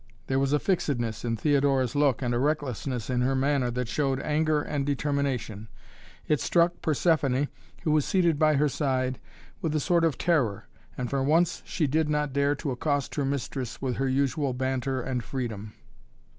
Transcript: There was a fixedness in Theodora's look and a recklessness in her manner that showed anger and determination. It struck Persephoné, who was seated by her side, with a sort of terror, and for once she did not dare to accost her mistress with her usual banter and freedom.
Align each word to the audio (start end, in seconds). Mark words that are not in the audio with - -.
There 0.25 0.39
was 0.39 0.51
a 0.51 0.57
fixedness 0.57 1.23
in 1.23 1.37
Theodora's 1.37 1.93
look 1.95 2.23
and 2.23 2.33
a 2.33 2.39
recklessness 2.39 3.07
in 3.07 3.21
her 3.21 3.35
manner 3.35 3.69
that 3.69 3.87
showed 3.87 4.19
anger 4.21 4.59
and 4.63 4.83
determination. 4.83 5.67
It 6.27 6.41
struck 6.41 6.81
Persephoné, 6.81 7.49
who 7.83 7.91
was 7.91 8.03
seated 8.03 8.39
by 8.39 8.55
her 8.55 8.67
side, 8.67 9.19
with 9.61 9.75
a 9.75 9.79
sort 9.79 10.03
of 10.03 10.17
terror, 10.17 10.67
and 10.97 11.07
for 11.07 11.21
once 11.21 11.61
she 11.67 11.85
did 11.85 12.09
not 12.09 12.33
dare 12.33 12.55
to 12.55 12.71
accost 12.71 13.13
her 13.13 13.25
mistress 13.25 13.79
with 13.79 13.97
her 13.97 14.07
usual 14.09 14.53
banter 14.53 15.01
and 15.03 15.23
freedom. 15.23 15.73